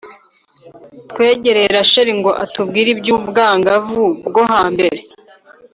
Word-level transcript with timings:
twegereye 1.09 1.67
rachel 1.75 2.07
ngo 2.19 2.31
atubwire 2.43 2.89
iby’ubwangavu 2.95 4.03
bwo 4.27 4.41
hambere 4.51 4.99